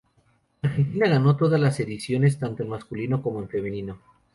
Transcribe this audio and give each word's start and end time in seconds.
Argentina 0.63 1.07
ganó 1.07 1.37
todas 1.37 1.59
las 1.61 1.79
ediciones 1.79 2.39
tanto 2.39 2.63
en 2.63 2.69
masculino 2.69 3.21
como 3.21 3.37
en 3.39 3.49
femenino. 3.49 3.99